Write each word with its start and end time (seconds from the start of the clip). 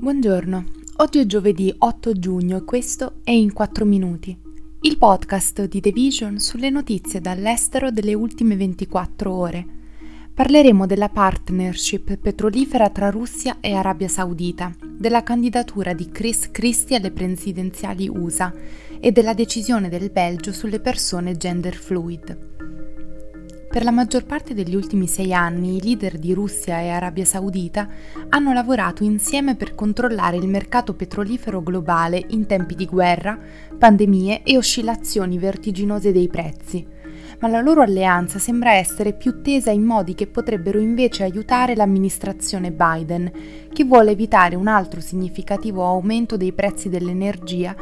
Buongiorno, 0.00 0.64
oggi 0.98 1.18
è 1.18 1.26
giovedì 1.26 1.74
8 1.76 2.12
giugno 2.12 2.58
e 2.58 2.62
questo 2.62 3.14
è 3.24 3.32
In 3.32 3.52
4 3.52 3.84
Minuti, 3.84 4.38
il 4.82 4.96
podcast 4.96 5.64
di 5.64 5.80
The 5.80 5.90
Vision 5.90 6.38
sulle 6.38 6.70
notizie 6.70 7.20
dall'estero 7.20 7.90
delle 7.90 8.14
ultime 8.14 8.54
24 8.54 9.32
ore. 9.32 9.66
Parleremo 10.32 10.86
della 10.86 11.08
partnership 11.08 12.16
petrolifera 12.16 12.90
tra 12.90 13.10
Russia 13.10 13.56
e 13.58 13.72
Arabia 13.74 14.06
Saudita, 14.06 14.72
della 14.80 15.24
candidatura 15.24 15.92
di 15.94 16.08
Chris 16.12 16.48
Christie 16.52 16.98
alle 16.98 17.10
presidenziali 17.10 18.08
USA 18.08 18.54
e 19.00 19.10
della 19.10 19.34
decisione 19.34 19.88
del 19.88 20.12
Belgio 20.12 20.52
sulle 20.52 20.78
persone 20.78 21.36
gender 21.36 21.74
fluid. 21.74 22.57
Per 23.78 23.86
la 23.86 23.92
maggior 23.92 24.24
parte 24.24 24.54
degli 24.54 24.74
ultimi 24.74 25.06
sei 25.06 25.32
anni 25.32 25.76
i 25.76 25.80
leader 25.80 26.18
di 26.18 26.34
Russia 26.34 26.80
e 26.80 26.88
Arabia 26.88 27.24
Saudita 27.24 27.88
hanno 28.30 28.52
lavorato 28.52 29.04
insieme 29.04 29.54
per 29.54 29.76
controllare 29.76 30.36
il 30.36 30.48
mercato 30.48 30.94
petrolifero 30.94 31.62
globale 31.62 32.20
in 32.30 32.46
tempi 32.46 32.74
di 32.74 32.86
guerra, 32.86 33.38
pandemie 33.78 34.42
e 34.42 34.56
oscillazioni 34.56 35.38
vertiginose 35.38 36.10
dei 36.10 36.26
prezzi. 36.26 36.84
Ma 37.38 37.46
la 37.46 37.60
loro 37.60 37.80
alleanza 37.80 38.40
sembra 38.40 38.72
essere 38.72 39.12
più 39.12 39.42
tesa 39.42 39.70
in 39.70 39.84
modi 39.84 40.16
che 40.16 40.26
potrebbero 40.26 40.80
invece 40.80 41.22
aiutare 41.22 41.76
l'amministrazione 41.76 42.72
Biden, 42.72 43.30
che 43.72 43.84
vuole 43.84 44.10
evitare 44.10 44.56
un 44.56 44.66
altro 44.66 45.00
significativo 45.00 45.84
aumento 45.84 46.36
dei 46.36 46.52
prezzi 46.52 46.88
dell'energia 46.88 47.76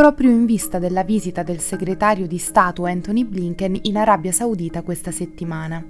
proprio 0.00 0.30
in 0.30 0.46
vista 0.46 0.78
della 0.78 1.04
visita 1.04 1.42
del 1.42 1.60
segretario 1.60 2.26
di 2.26 2.38
Stato 2.38 2.86
Anthony 2.86 3.22
Blinken 3.22 3.80
in 3.82 3.98
Arabia 3.98 4.32
Saudita 4.32 4.80
questa 4.80 5.10
settimana. 5.10 5.86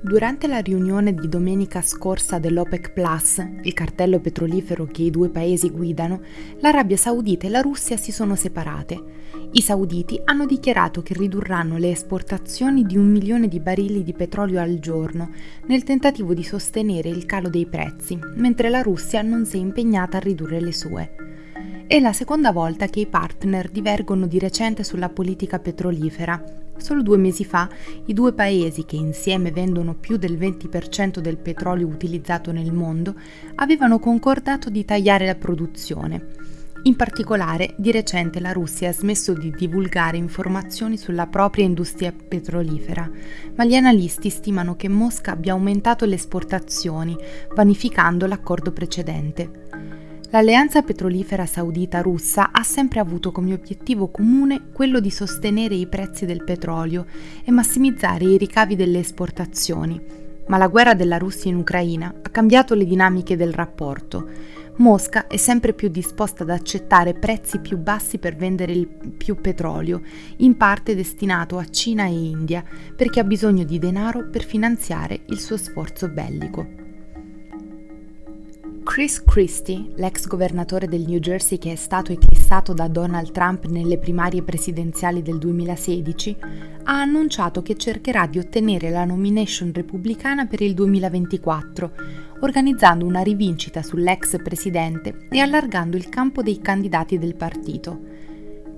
Durante 0.00 0.46
la 0.46 0.60
riunione 0.60 1.12
di 1.12 1.28
domenica 1.28 1.82
scorsa 1.82 2.38
dell'OPEC 2.38 2.92
Plus, 2.92 3.44
il 3.62 3.72
cartello 3.72 4.20
petrolifero 4.20 4.86
che 4.86 5.02
i 5.02 5.10
due 5.10 5.28
paesi 5.28 5.70
guidano, 5.70 6.20
l'Arabia 6.60 6.96
Saudita 6.96 7.48
e 7.48 7.50
la 7.50 7.62
Russia 7.62 7.96
si 7.96 8.12
sono 8.12 8.36
separate. 8.36 9.02
I 9.50 9.60
sauditi 9.60 10.20
hanno 10.22 10.46
dichiarato 10.46 11.02
che 11.02 11.14
ridurranno 11.14 11.78
le 11.78 11.90
esportazioni 11.90 12.84
di 12.84 12.96
un 12.96 13.10
milione 13.10 13.48
di 13.48 13.58
barili 13.58 14.04
di 14.04 14.12
petrolio 14.12 14.60
al 14.60 14.78
giorno 14.78 15.30
nel 15.66 15.82
tentativo 15.82 16.32
di 16.32 16.44
sostenere 16.44 17.08
il 17.08 17.26
calo 17.26 17.48
dei 17.48 17.66
prezzi, 17.66 18.16
mentre 18.36 18.68
la 18.68 18.82
Russia 18.82 19.20
non 19.20 19.46
si 19.46 19.56
è 19.56 19.60
impegnata 19.60 20.18
a 20.18 20.20
ridurre 20.20 20.60
le 20.60 20.72
sue. 20.72 21.27
È 21.86 21.98
la 22.00 22.12
seconda 22.12 22.52
volta 22.52 22.86
che 22.86 23.00
i 23.00 23.06
partner 23.06 23.70
divergono 23.70 24.26
di 24.26 24.38
recente 24.38 24.84
sulla 24.84 25.08
politica 25.08 25.58
petrolifera. 25.58 26.42
Solo 26.76 27.02
due 27.02 27.16
mesi 27.16 27.44
fa 27.44 27.68
i 28.04 28.12
due 28.12 28.32
paesi, 28.32 28.84
che 28.84 28.96
insieme 28.96 29.50
vendono 29.50 29.94
più 29.94 30.16
del 30.16 30.36
20% 30.36 31.18
del 31.18 31.38
petrolio 31.38 31.86
utilizzato 31.86 32.52
nel 32.52 32.72
mondo, 32.72 33.14
avevano 33.56 33.98
concordato 33.98 34.70
di 34.70 34.84
tagliare 34.84 35.26
la 35.26 35.34
produzione. 35.34 36.26
In 36.82 36.94
particolare, 36.94 37.74
di 37.76 37.90
recente 37.90 38.38
la 38.38 38.52
Russia 38.52 38.90
ha 38.90 38.92
smesso 38.92 39.32
di 39.32 39.50
divulgare 39.50 40.16
informazioni 40.16 40.96
sulla 40.96 41.26
propria 41.26 41.64
industria 41.64 42.12
petrolifera, 42.12 43.10
ma 43.56 43.64
gli 43.64 43.74
analisti 43.74 44.30
stimano 44.30 44.76
che 44.76 44.88
Mosca 44.88 45.32
abbia 45.32 45.52
aumentato 45.52 46.04
le 46.04 46.14
esportazioni, 46.14 47.16
vanificando 47.54 48.26
l'accordo 48.26 48.72
precedente. 48.72 49.67
L'alleanza 50.30 50.82
petrolifera 50.82 51.46
saudita-russa 51.46 52.50
ha 52.52 52.62
sempre 52.62 53.00
avuto 53.00 53.32
come 53.32 53.54
obiettivo 53.54 54.08
comune 54.08 54.68
quello 54.72 55.00
di 55.00 55.10
sostenere 55.10 55.74
i 55.74 55.86
prezzi 55.86 56.26
del 56.26 56.44
petrolio 56.44 57.06
e 57.42 57.50
massimizzare 57.50 58.26
i 58.26 58.36
ricavi 58.36 58.76
delle 58.76 58.98
esportazioni. 58.98 59.98
Ma 60.48 60.58
la 60.58 60.68
guerra 60.68 60.92
della 60.92 61.16
Russia 61.16 61.50
in 61.50 61.56
Ucraina 61.56 62.12
ha 62.20 62.28
cambiato 62.28 62.74
le 62.74 62.84
dinamiche 62.84 63.36
del 63.36 63.54
rapporto. 63.54 64.28
Mosca 64.76 65.28
è 65.28 65.38
sempre 65.38 65.72
più 65.72 65.88
disposta 65.88 66.42
ad 66.42 66.50
accettare 66.50 67.14
prezzi 67.14 67.60
più 67.60 67.78
bassi 67.78 68.18
per 68.18 68.36
vendere 68.36 68.72
il 68.72 68.86
più 68.86 69.40
petrolio, 69.40 70.02
in 70.38 70.58
parte 70.58 70.94
destinato 70.94 71.56
a 71.56 71.64
Cina 71.64 72.04
e 72.04 72.12
India, 72.12 72.62
perché 72.94 73.20
ha 73.20 73.24
bisogno 73.24 73.64
di 73.64 73.78
denaro 73.78 74.28
per 74.28 74.44
finanziare 74.44 75.20
il 75.28 75.40
suo 75.40 75.56
sforzo 75.56 76.06
bellico. 76.08 76.87
Chris 78.98 79.22
Christie, 79.22 79.92
l'ex 79.94 80.26
governatore 80.26 80.88
del 80.88 81.04
New 81.06 81.20
Jersey 81.20 81.56
che 81.56 81.70
è 81.70 81.76
stato 81.76 82.10
eclissato 82.10 82.72
da 82.72 82.88
Donald 82.88 83.30
Trump 83.30 83.66
nelle 83.66 83.96
primarie 83.96 84.42
presidenziali 84.42 85.22
del 85.22 85.38
2016, 85.38 86.36
ha 86.82 87.00
annunciato 87.00 87.62
che 87.62 87.76
cercherà 87.76 88.26
di 88.26 88.40
ottenere 88.40 88.90
la 88.90 89.04
nomination 89.04 89.70
repubblicana 89.72 90.46
per 90.46 90.62
il 90.62 90.74
2024, 90.74 91.92
organizzando 92.40 93.06
una 93.06 93.20
rivincita 93.20 93.84
sull'ex 93.84 94.42
presidente 94.42 95.28
e 95.30 95.38
allargando 95.38 95.96
il 95.96 96.08
campo 96.08 96.42
dei 96.42 96.60
candidati 96.60 97.18
del 97.18 97.36
partito. 97.36 98.00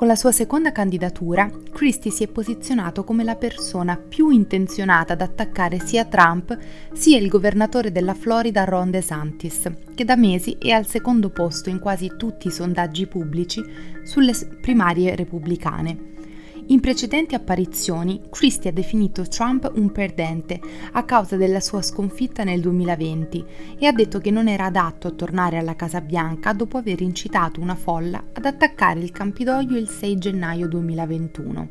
Con 0.00 0.08
la 0.08 0.16
sua 0.16 0.32
seconda 0.32 0.72
candidatura, 0.72 1.50
Christie 1.72 2.10
si 2.10 2.22
è 2.22 2.26
posizionato 2.26 3.04
come 3.04 3.22
la 3.22 3.36
persona 3.36 3.98
più 3.98 4.30
intenzionata 4.30 5.12
ad 5.12 5.20
attaccare 5.20 5.78
sia 5.78 6.06
Trump 6.06 6.56
sia 6.94 7.18
il 7.18 7.28
governatore 7.28 7.92
della 7.92 8.14
Florida 8.14 8.64
Ron 8.64 8.90
DeSantis, 8.90 9.70
che 9.94 10.06
da 10.06 10.16
mesi 10.16 10.56
è 10.58 10.70
al 10.70 10.86
secondo 10.86 11.28
posto 11.28 11.68
in 11.68 11.78
quasi 11.78 12.12
tutti 12.16 12.46
i 12.46 12.50
sondaggi 12.50 13.06
pubblici 13.08 13.62
sulle 14.02 14.32
primarie 14.62 15.14
repubblicane. 15.14 16.19
In 16.70 16.78
precedenti 16.78 17.34
apparizioni, 17.34 18.20
Christie 18.30 18.70
ha 18.70 18.72
definito 18.72 19.26
Trump 19.26 19.72
un 19.74 19.90
perdente 19.90 20.60
a 20.92 21.02
causa 21.02 21.34
della 21.36 21.58
sua 21.58 21.82
sconfitta 21.82 22.44
nel 22.44 22.60
2020 22.60 23.44
e 23.76 23.86
ha 23.86 23.92
detto 23.92 24.20
che 24.20 24.30
non 24.30 24.46
era 24.46 24.66
adatto 24.66 25.08
a 25.08 25.10
tornare 25.10 25.58
alla 25.58 25.74
Casa 25.74 26.00
Bianca 26.00 26.52
dopo 26.52 26.76
aver 26.76 27.00
incitato 27.00 27.60
una 27.60 27.74
folla 27.74 28.22
ad 28.32 28.44
attaccare 28.44 29.00
il 29.00 29.10
Campidoglio 29.10 29.76
il 29.76 29.88
6 29.88 30.18
gennaio 30.18 30.68
2021. 30.68 31.70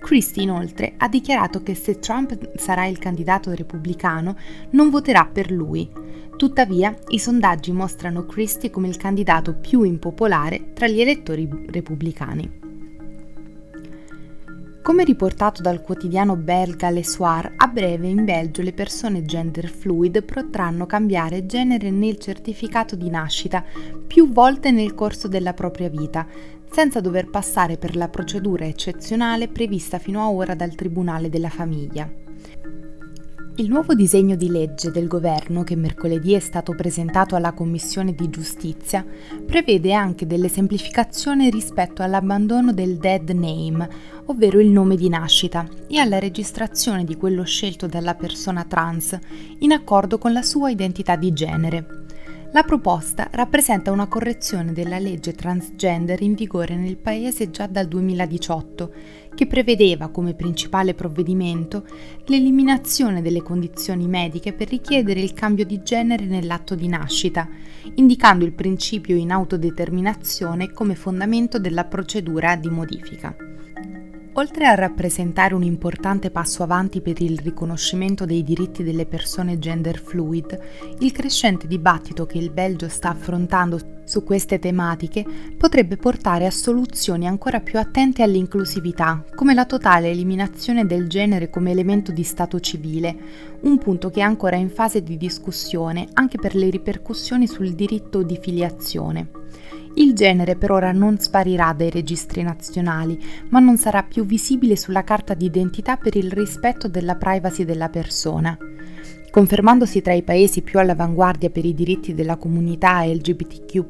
Christie 0.00 0.42
inoltre 0.42 0.94
ha 0.96 1.08
dichiarato 1.08 1.62
che 1.62 1.74
se 1.74 1.98
Trump 1.98 2.56
sarà 2.56 2.86
il 2.86 2.98
candidato 2.98 3.52
repubblicano 3.52 4.36
non 4.70 4.88
voterà 4.88 5.28
per 5.30 5.50
lui. 5.50 5.86
Tuttavia, 6.34 6.96
i 7.08 7.18
sondaggi 7.18 7.72
mostrano 7.72 8.24
Christie 8.24 8.70
come 8.70 8.88
il 8.88 8.96
candidato 8.96 9.52
più 9.54 9.82
impopolare 9.82 10.72
tra 10.72 10.88
gli 10.88 11.02
elettori 11.02 11.46
repubblicani. 11.66 12.63
Come 14.84 15.04
riportato 15.04 15.62
dal 15.62 15.80
quotidiano 15.80 16.36
belga 16.36 16.90
Le 16.90 17.02
Soir, 17.02 17.54
a 17.56 17.68
breve 17.68 18.06
in 18.06 18.26
Belgio 18.26 18.60
le 18.60 18.74
persone 18.74 19.22
gender 19.22 19.66
fluid 19.66 20.22
potranno 20.22 20.84
cambiare 20.84 21.46
genere 21.46 21.90
nel 21.90 22.18
certificato 22.18 22.94
di 22.94 23.08
nascita 23.08 23.64
più 24.06 24.30
volte 24.30 24.72
nel 24.72 24.92
corso 24.92 25.26
della 25.26 25.54
propria 25.54 25.88
vita, 25.88 26.26
senza 26.70 27.00
dover 27.00 27.30
passare 27.30 27.78
per 27.78 27.96
la 27.96 28.08
procedura 28.08 28.66
eccezionale 28.66 29.48
prevista 29.48 29.98
fino 29.98 30.20
a 30.20 30.30
ora 30.30 30.54
dal 30.54 30.74
Tribunale 30.74 31.30
della 31.30 31.48
Famiglia. 31.48 32.06
Il 33.56 33.68
nuovo 33.68 33.94
disegno 33.94 34.34
di 34.34 34.50
legge 34.50 34.90
del 34.90 35.06
governo, 35.06 35.62
che 35.62 35.76
mercoledì 35.76 36.32
è 36.32 36.40
stato 36.40 36.74
presentato 36.74 37.36
alla 37.36 37.52
Commissione 37.52 38.12
di 38.12 38.28
Giustizia, 38.28 39.06
prevede 39.46 39.92
anche 39.92 40.26
delle 40.26 40.48
semplificazioni 40.48 41.50
rispetto 41.50 42.02
all'abbandono 42.02 42.72
del 42.72 42.96
dead 42.96 43.30
name, 43.30 43.88
ovvero 44.24 44.58
il 44.58 44.70
nome 44.70 44.96
di 44.96 45.08
nascita, 45.08 45.68
e 45.86 45.98
alla 45.98 46.18
registrazione 46.18 47.04
di 47.04 47.14
quello 47.14 47.44
scelto 47.44 47.86
dalla 47.86 48.16
persona 48.16 48.64
trans, 48.64 49.16
in 49.58 49.70
accordo 49.70 50.18
con 50.18 50.32
la 50.32 50.42
sua 50.42 50.70
identità 50.70 51.14
di 51.14 51.32
genere. 51.32 51.86
La 52.54 52.62
proposta 52.62 53.26
rappresenta 53.32 53.90
una 53.90 54.06
correzione 54.06 54.72
della 54.72 55.00
legge 55.00 55.32
transgender 55.32 56.22
in 56.22 56.34
vigore 56.34 56.76
nel 56.76 56.96
Paese 56.96 57.50
già 57.50 57.66
dal 57.66 57.88
2018, 57.88 58.92
che 59.34 59.48
prevedeva 59.48 60.06
come 60.06 60.34
principale 60.34 60.94
provvedimento 60.94 61.84
l'eliminazione 62.26 63.22
delle 63.22 63.42
condizioni 63.42 64.06
mediche 64.06 64.52
per 64.52 64.68
richiedere 64.68 65.18
il 65.18 65.32
cambio 65.32 65.64
di 65.64 65.82
genere 65.82 66.26
nell'atto 66.26 66.76
di 66.76 66.86
nascita, 66.86 67.48
indicando 67.96 68.44
il 68.44 68.52
principio 68.52 69.16
in 69.16 69.32
autodeterminazione 69.32 70.70
come 70.70 70.94
fondamento 70.94 71.58
della 71.58 71.86
procedura 71.86 72.54
di 72.54 72.68
modifica. 72.68 73.53
Oltre 74.36 74.66
a 74.66 74.74
rappresentare 74.74 75.54
un 75.54 75.62
importante 75.62 76.30
passo 76.30 76.64
avanti 76.64 77.00
per 77.00 77.22
il 77.22 77.38
riconoscimento 77.38 78.24
dei 78.24 78.42
diritti 78.42 78.82
delle 78.82 79.06
persone 79.06 79.60
gender 79.60 80.00
fluid, 80.00 80.58
il 80.98 81.12
crescente 81.12 81.68
dibattito 81.68 82.26
che 82.26 82.38
il 82.38 82.50
Belgio 82.50 82.88
sta 82.88 83.10
affrontando 83.10 83.78
su 84.02 84.24
queste 84.24 84.58
tematiche 84.58 85.24
potrebbe 85.56 85.96
portare 85.96 86.46
a 86.46 86.50
soluzioni 86.50 87.28
ancora 87.28 87.60
più 87.60 87.78
attente 87.78 88.24
all'inclusività, 88.24 89.24
come 89.36 89.54
la 89.54 89.66
totale 89.66 90.10
eliminazione 90.10 90.84
del 90.84 91.06
genere 91.06 91.48
come 91.48 91.70
elemento 91.70 92.10
di 92.10 92.24
stato 92.24 92.58
civile, 92.58 93.16
un 93.60 93.78
punto 93.78 94.10
che 94.10 94.18
è 94.18 94.24
ancora 94.24 94.56
in 94.56 94.68
fase 94.68 95.04
di 95.04 95.16
discussione 95.16 96.08
anche 96.12 96.38
per 96.38 96.56
le 96.56 96.70
ripercussioni 96.70 97.46
sul 97.46 97.72
diritto 97.72 98.24
di 98.24 98.36
filiazione. 98.40 99.28
Il 99.96 100.12
genere 100.12 100.56
per 100.56 100.72
ora 100.72 100.90
non 100.90 101.18
sparirà 101.18 101.72
dai 101.72 101.90
registri 101.90 102.42
nazionali, 102.42 103.18
ma 103.50 103.60
non 103.60 103.76
sarà 103.76 104.02
più 104.02 104.24
visibile 104.26 104.76
sulla 104.76 105.04
carta 105.04 105.34
d'identità 105.34 105.96
per 105.96 106.16
il 106.16 106.32
rispetto 106.32 106.88
della 106.88 107.14
privacy 107.14 107.64
della 107.64 107.88
persona. 107.88 108.58
Confermandosi 109.30 110.00
tra 110.00 110.12
i 110.12 110.22
paesi 110.22 110.62
più 110.62 110.78
all'avanguardia 110.78 111.50
per 111.50 111.64
i 111.64 111.74
diritti 111.74 112.14
della 112.14 112.36
comunità 112.36 113.04
LGBTQ, 113.04 113.84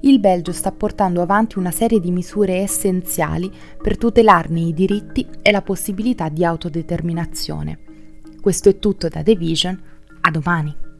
il 0.00 0.18
Belgio 0.18 0.52
sta 0.52 0.72
portando 0.72 1.22
avanti 1.22 1.58
una 1.58 1.70
serie 1.70 2.00
di 2.00 2.10
misure 2.10 2.56
essenziali 2.56 3.50
per 3.80 3.96
tutelarne 3.96 4.60
i 4.60 4.74
diritti 4.74 5.26
e 5.40 5.50
la 5.50 5.62
possibilità 5.62 6.28
di 6.28 6.44
autodeterminazione. 6.44 7.78
Questo 8.40 8.68
è 8.68 8.78
tutto 8.78 9.08
da 9.08 9.22
The 9.22 9.36
Vision, 9.36 9.80
a 10.20 10.30
domani! 10.30 10.91